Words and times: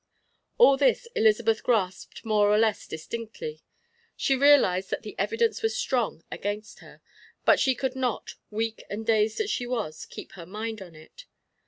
All 0.57 0.77
this 0.77 1.07
Elizabeth 1.15 1.61
grasped 1.61 2.25
more 2.25 2.49
or 2.51 2.57
less 2.57 2.87
distinctly. 2.87 3.61
She 4.17 4.35
realized 4.35 4.89
that 4.89 5.03
the 5.03 5.13
evidence 5.19 5.61
was 5.61 5.77
strong 5.77 6.23
against 6.31 6.79
her. 6.79 7.01
But 7.45 7.59
she 7.59 7.75
could 7.75 7.95
not, 7.95 8.33
weak 8.49 8.83
and 8.89 9.05
dazed 9.05 9.39
as 9.39 9.51
she 9.51 9.67
was, 9.67 10.07
keep 10.07 10.31
her 10.31 10.47
mind 10.47 10.81
on 10.81 10.95
it. 10.95 11.27